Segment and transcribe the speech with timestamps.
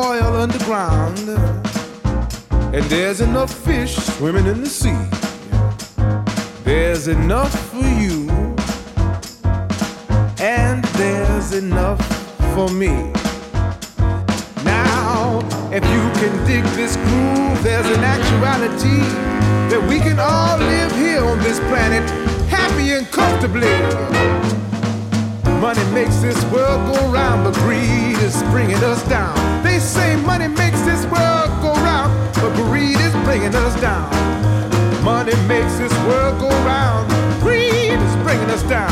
[0.00, 1.18] oil underground,
[2.74, 5.04] and there's enough fish swimming in the sea.
[6.64, 8.30] There's enough for you,
[10.40, 12.00] and there's enough
[12.54, 13.12] for me.
[14.64, 19.00] Now, if you can dig this groove, there's an actuality
[19.70, 22.08] that we can all live here on this planet
[22.48, 23.76] happy and comfortably.
[25.60, 29.59] Money makes this world go round, but greed is bringing us down.
[29.70, 34.10] They say money makes this world go round, but greed is bringing us down.
[35.04, 37.08] Money makes this world go round.
[37.40, 38.90] Greed is bringing us down.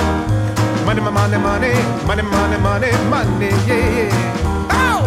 [0.87, 1.75] Money, money, money,
[2.07, 4.71] money, money, money, money, yeah, yeah.
[4.71, 5.03] Oh!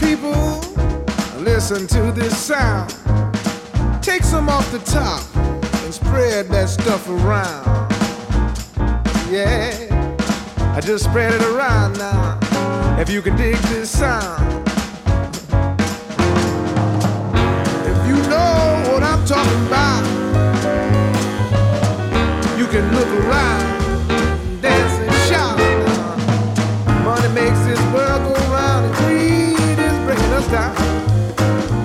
[0.00, 0.60] people,
[1.42, 2.90] listen to this sound.
[4.02, 5.22] Take some off the top
[5.84, 7.75] and spread that stuff around
[9.30, 10.74] yeah.
[10.76, 12.38] I just spread it around now.
[12.98, 14.42] If you can dig this sound.
[17.90, 20.04] If you know what I'm talking about,
[22.58, 25.58] you can look around, dance and shout.
[27.04, 30.74] Money makes this world go round, and greed is bringing us down.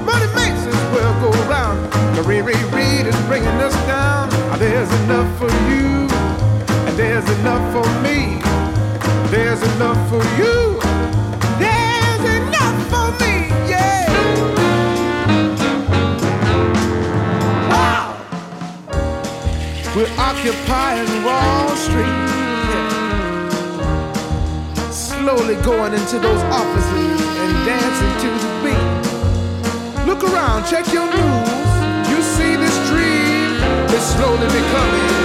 [0.05, 1.77] Money makes this world go round,
[2.23, 4.29] greed is bringing us down.
[4.59, 5.20] There's enough.
[7.23, 8.41] There's enough for me.
[9.29, 10.79] There's enough for you.
[11.59, 13.33] There's enough for me.
[13.69, 14.09] Yeah.
[17.69, 18.17] Wow.
[19.95, 22.17] We're occupying Wall Street.
[22.71, 22.89] Yeah.
[24.89, 30.07] Slowly going into those offices and dancing to the beat.
[30.07, 32.09] Look around, check your news.
[32.09, 33.61] You see this dream
[33.93, 35.20] is slowly becoming.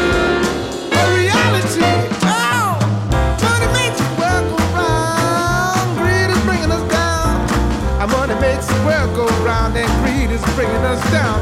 [10.57, 11.39] bringing us down.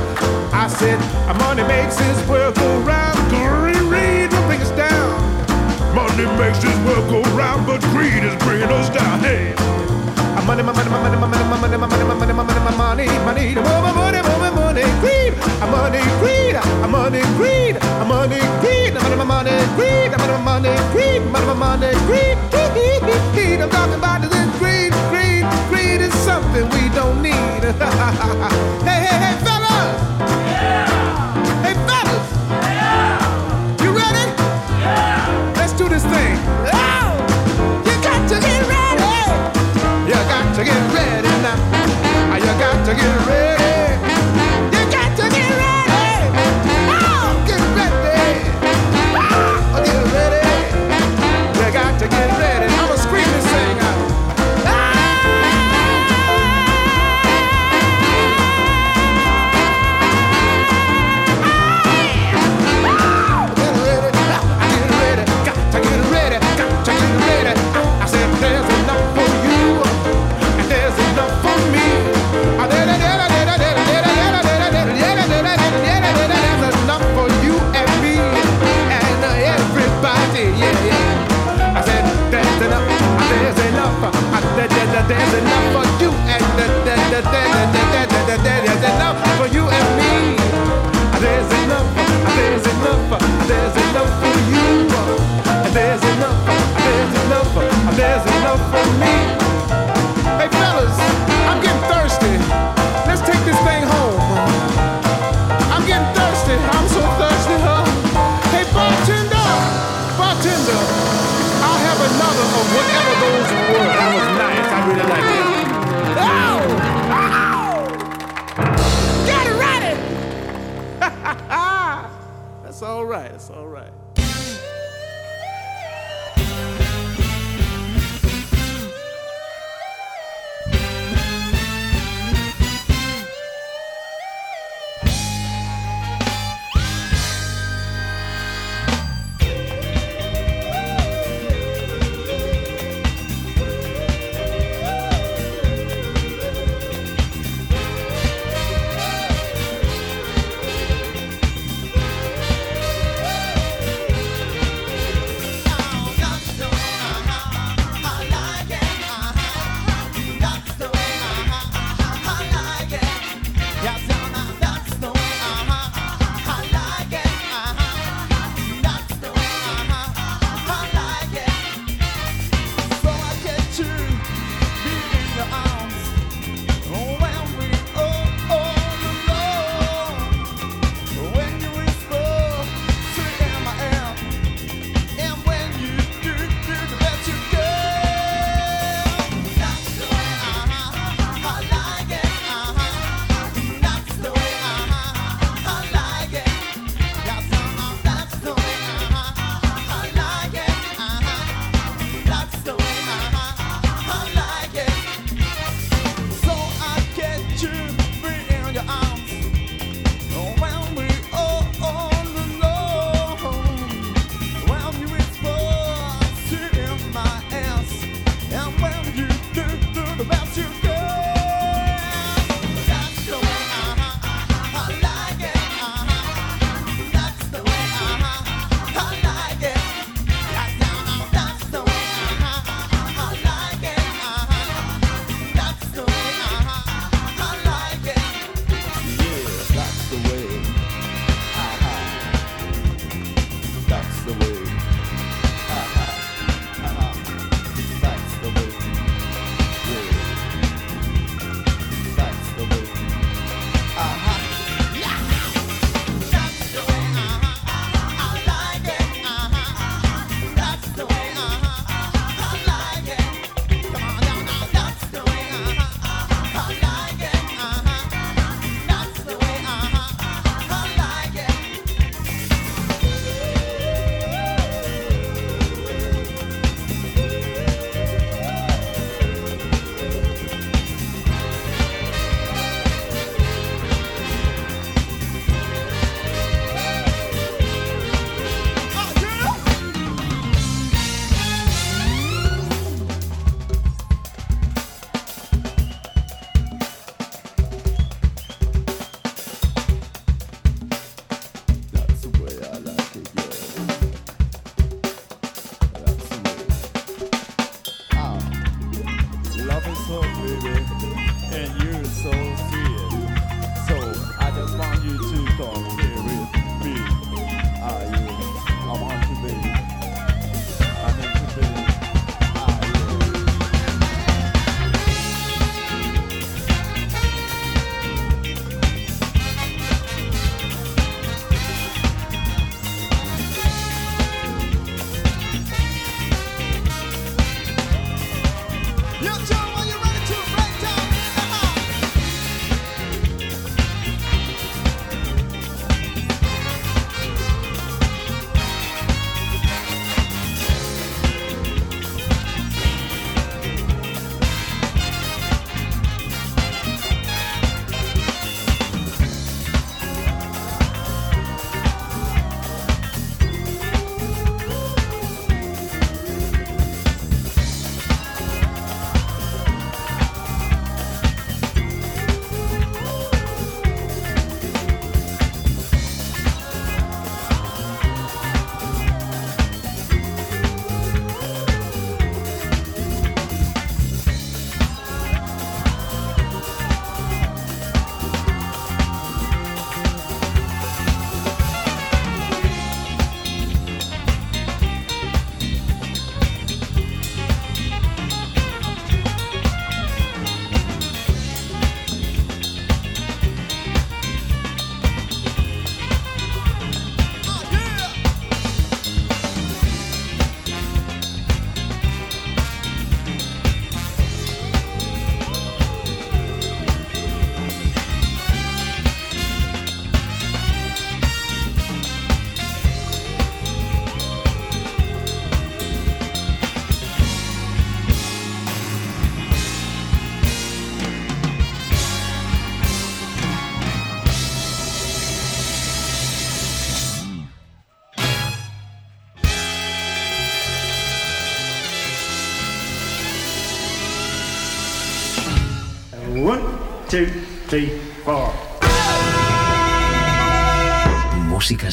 [0.52, 0.99] I said,
[1.38, 3.16] money makes this world go round.
[3.30, 5.14] Greed will bring us down.
[5.94, 9.21] Money makes this world go round, but greed is bringing us down.
[9.21, 9.54] Hey.
[10.44, 14.85] Money, money, money, money, money, money, money, money, money, money, money, money, money, money, money,
[15.00, 15.33] greed.
[15.71, 16.54] Money, greed.
[16.90, 17.75] Money, greed.
[18.11, 18.94] Money, greed.
[18.99, 20.11] Money, money, greed.
[20.18, 21.23] Money, money, greed.
[21.30, 22.37] Money, money, greed.
[22.50, 23.61] Greed.
[23.62, 24.44] I'm talking about this.
[25.69, 27.33] Greed is something we don't need.
[28.89, 29.95] hey, hey, hey, fellas!
[30.51, 31.65] Yeah.
[31.65, 32.27] Hey, fellas!
[32.51, 33.83] Yeah.
[33.83, 34.27] You ready?
[34.81, 35.55] Yeah.
[35.57, 36.37] Let's do this thing.
[36.73, 37.11] Oh!
[37.87, 39.17] You got to get ready!
[40.09, 42.37] You got to get ready now.
[42.37, 43.94] You got to get ready.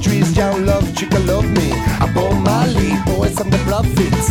[0.00, 1.72] trees down love, chica love me.
[1.72, 4.28] I bought my leaf, boys, I'm the profits.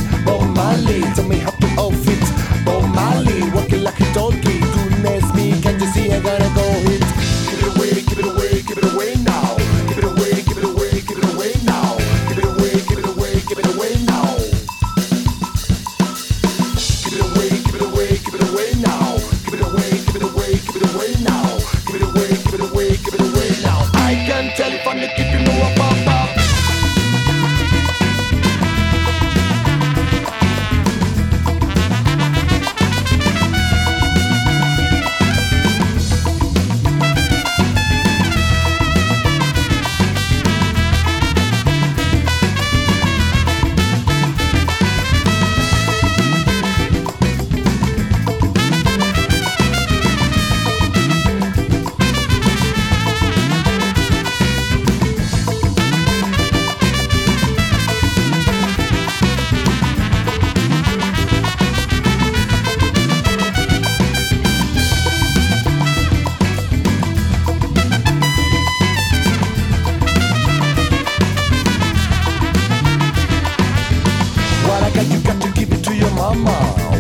[76.34, 76.52] mama.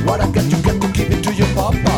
[0.05, 1.95] What I got, you got to give it to your papa.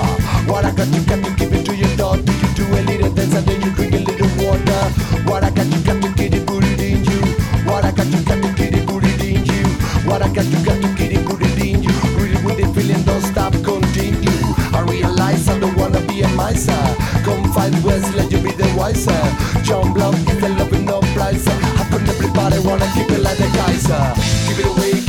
[0.49, 2.21] What I got, you got to give it to your daughter.
[2.21, 4.81] You do a little dance and then you drink a little water.
[5.29, 7.21] What I got, you got to get it, put in you.
[7.69, 9.65] What I got, you got to get it, put in you.
[10.09, 11.93] What I got, you got to get it, put in you.
[12.17, 14.39] Really with it, feeling don't stop, continue.
[14.73, 16.81] I realize I don't wanna be a miser.
[17.23, 19.21] Come find West, let you be the wiser.
[19.63, 21.45] Jump Block get the love with no price.
[21.45, 24.01] How could everybody wanna keep it like the Kaiser?
[24.47, 25.08] Give it away.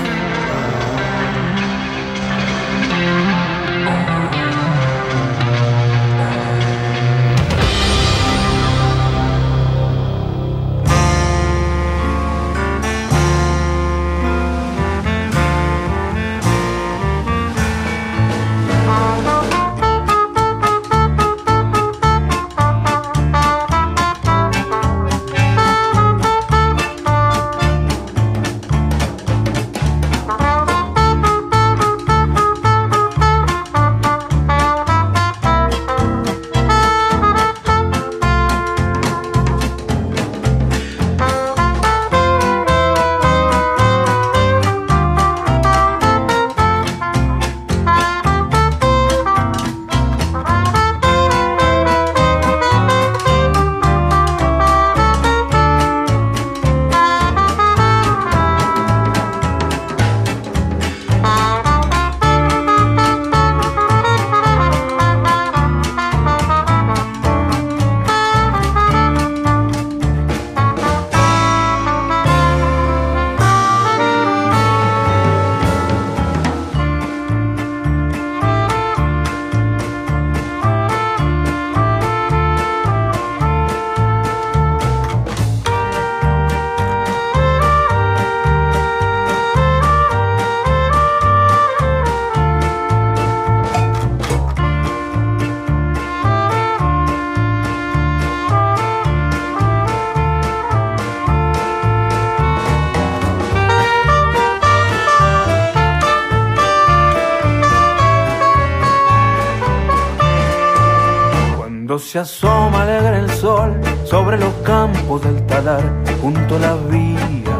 [112.11, 115.81] Se asoma alegre el sol sobre los campos del talar,
[116.21, 117.57] junto a la vía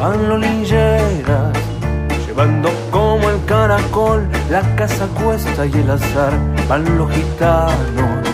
[0.00, 1.52] van los lingeras,
[2.26, 6.32] llevando como el caracol la casa cuesta y el azar,
[6.66, 8.26] van los gitanos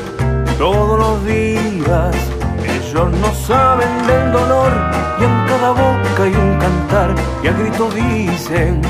[0.57, 2.15] todos los días.
[2.63, 4.73] Ellos no saben del dolor
[5.19, 7.13] y en cada boca hay un cantar.
[7.43, 8.83] Y a grito dicen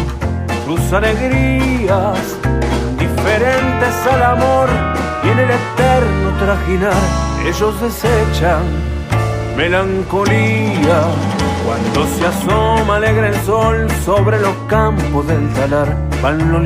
[0.66, 2.18] sus alegrías
[2.98, 4.68] diferentes al amor
[5.24, 7.02] y en el eterno trajinar
[7.46, 8.62] ellos desechan
[9.56, 11.02] melancolía.
[11.64, 16.62] Cuando se asoma alegre el sol sobre los campos del talar, van los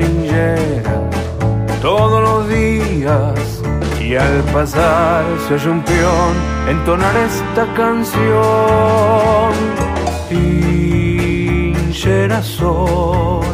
[1.80, 3.62] todos los días.
[4.00, 6.34] Y al pasar se oye un peón
[6.68, 9.52] entonar esta canción.
[11.90, 13.46] Linchera soy,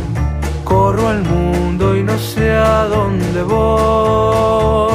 [0.65, 4.93] corro al mundo y no sé a dónde voy.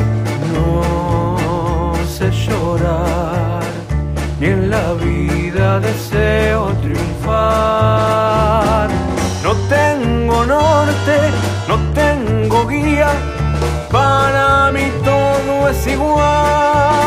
[0.54, 3.64] No sé llorar,
[4.40, 7.14] ni en la vida deseo triunfar.
[9.44, 11.18] No tengo norte,
[11.68, 13.12] no tengo guía,
[13.92, 17.03] para mí todo es igual.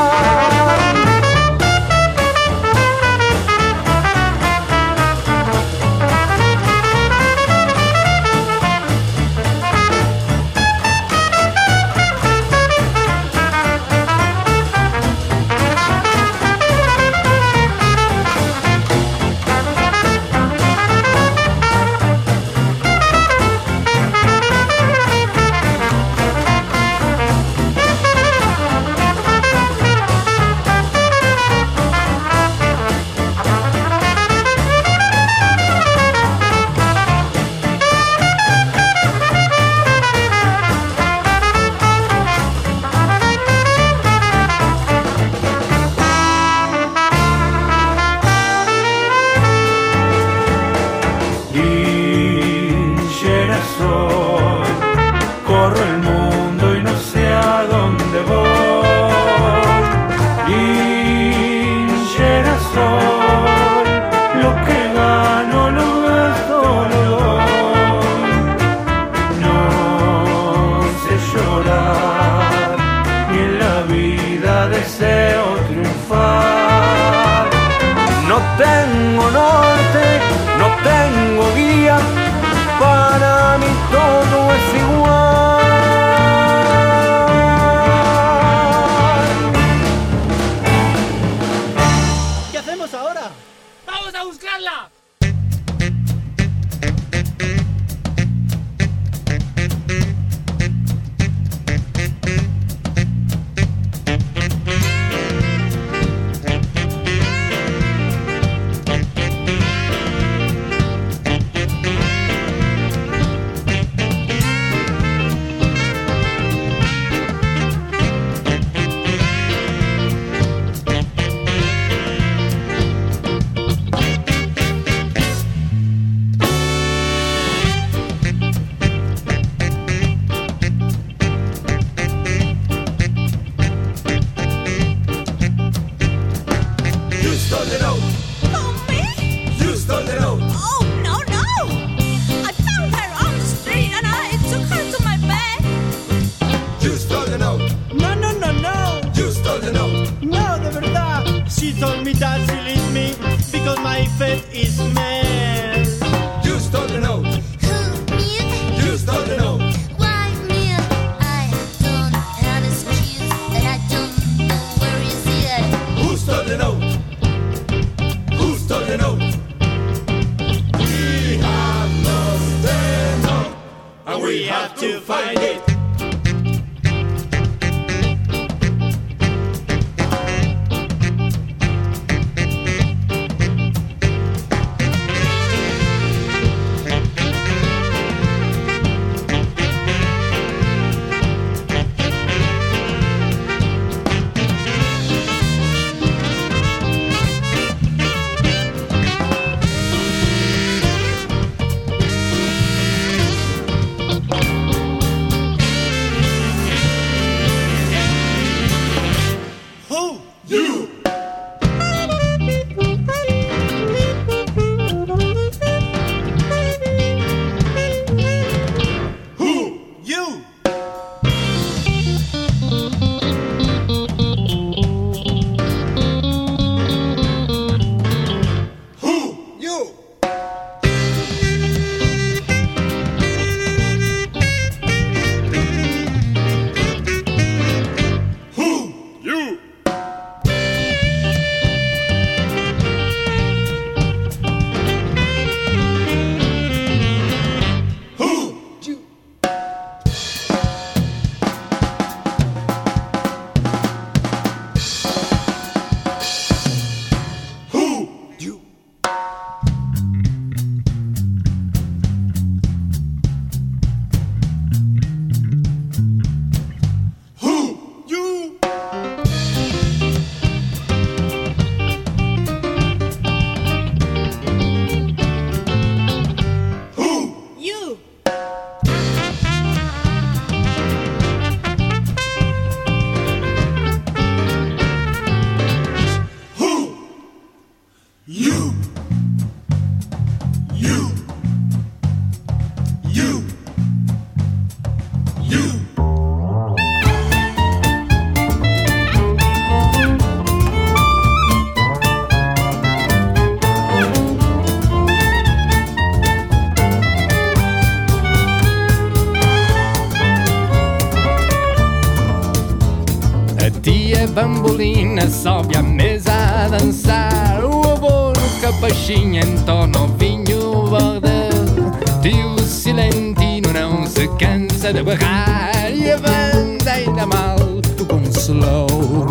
[314.37, 317.65] Bambolina sobe à mesa a dançar.
[317.65, 320.91] O avô no capachinho entorna o vinho
[321.23, 325.91] verde Tio Silentino não se cansa de berrar.
[325.91, 329.27] E a banda ainda mal um slow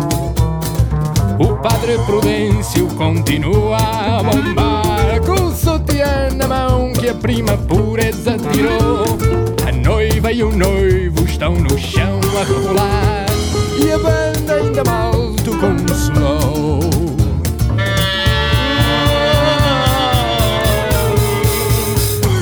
[1.38, 5.20] O padre Prudêncio continua a bombar.
[5.24, 9.04] Com o sutiã na mão que a prima pureza tirou.
[9.68, 13.25] A noiva e o noivo estão no chão a rebolar
[13.86, 15.12] E a banda ainda mal
[15.44, 16.80] tocou um slow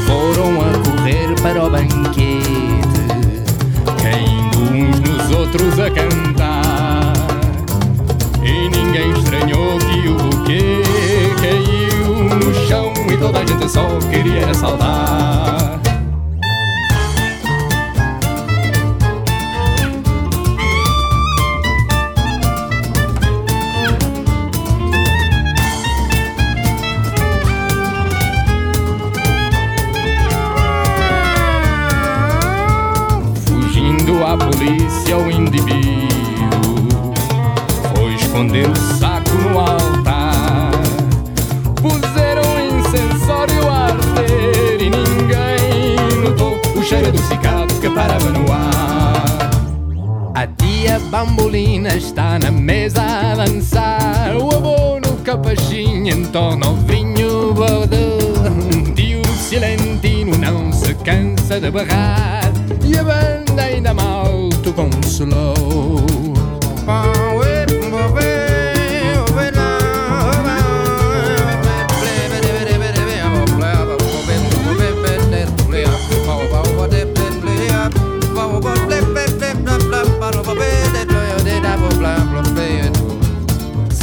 [0.07, 2.80] Foram a correr para o banquete
[4.01, 7.12] Caindo uns nos outros a cantar
[8.42, 10.82] e ninguém estranhou que o buquê
[11.40, 15.80] caiu no chão e toda a gente só queria saltar.
[35.05, 36.88] Polícia, o indivíduo
[37.94, 40.70] foi esconder o saco no altar.
[41.80, 49.50] Puseram um incensório a arder e ninguém notou o cheiro adocicado que parava no ar.
[50.34, 54.36] A tia bambolina está na mesa a dançar.
[54.36, 58.94] O avô no capachinho entorna o vinho verde.
[58.94, 62.52] Tio Silentino não se cansa de berrar.
[62.84, 64.14] E a banda ainda mal
[64.83, 66.05] um slow.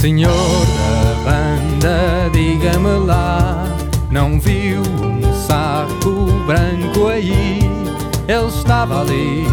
[0.01, 3.67] Senhor da banda, diga-me lá,
[4.09, 7.59] não viu um saco branco aí?
[8.27, 9.45] Ele estava ali,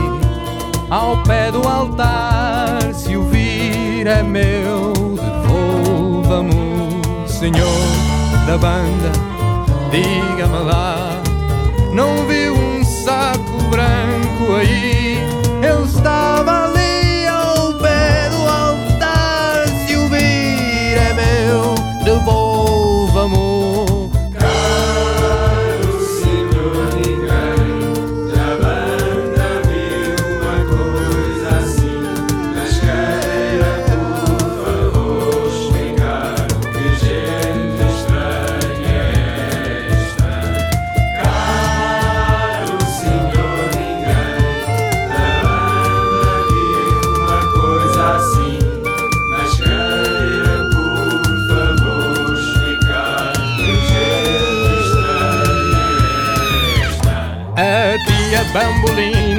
[0.90, 2.94] ao pé do altar.
[2.94, 6.42] Se o vir é meu, devolva
[7.38, 7.86] senhor
[8.46, 9.12] da banda,
[9.92, 11.22] diga-me lá,
[11.94, 14.87] não viu um saco branco aí?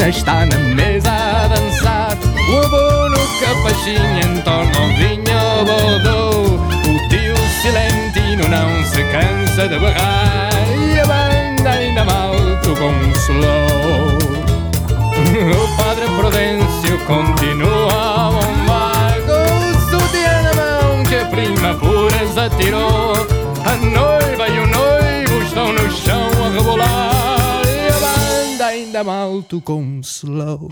[0.10, 2.18] Está na mesa a dançar
[2.52, 9.78] O avô no capachinho entorna o vinho bodô O tio silentino não se cansa de
[9.78, 10.50] berrar
[10.80, 14.18] E a banda ainda mal um slow
[15.52, 23.14] O padre Prudêncio continua a bombar o sutiã na mão que a prima puras atirou
[23.64, 27.19] A noiva e o noivo estão no chão a rebolar
[28.70, 30.70] ainda mal com slow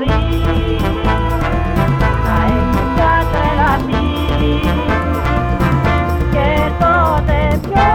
[0.00, 0.08] Και
[6.78, 7.89] τότε πιο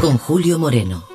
[0.00, 1.09] Con Julio Moreno.